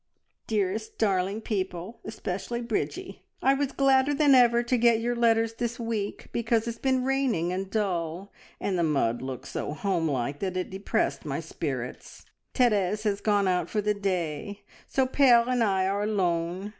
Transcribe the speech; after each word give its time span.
"`Dearest, 0.47 0.97
Darling 0.97 1.41
People, 1.41 1.99
especially 2.03 2.59
Bridgie, 2.59 3.21
I 3.39 3.53
was 3.53 3.71
gladder 3.71 4.15
than 4.15 4.33
ever 4.33 4.63
to 4.63 4.75
get 4.75 4.99
your 4.99 5.15
letters 5.15 5.53
this 5.53 5.79
week, 5.79 6.27
because 6.31 6.67
it's 6.67 6.79
been 6.79 7.03
raining 7.03 7.53
and 7.53 7.69
dull, 7.69 8.33
and 8.59 8.79
the 8.79 8.83
mud 8.83 9.21
looked 9.21 9.47
so 9.47 9.75
home 9.75 10.09
like 10.09 10.39
that 10.39 10.57
it 10.57 10.71
depressed 10.71 11.23
my 11.23 11.39
spirits. 11.39 12.25
Therese 12.55 13.03
has 13.03 13.21
gone 13.21 13.47
out 13.47 13.69
for 13.69 13.79
the 13.79 13.93
day, 13.93 14.63
so 14.87 15.05
Pere 15.05 15.43
and 15.47 15.63
I 15.63 15.85
are 15.85 16.01
alone. 16.01 16.69